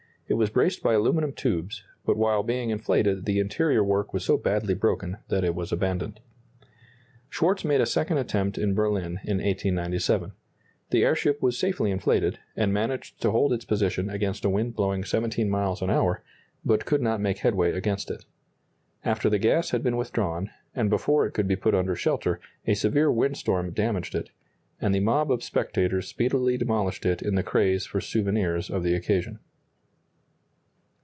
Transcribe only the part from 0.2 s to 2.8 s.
It was braced by aluminum tubes, but while being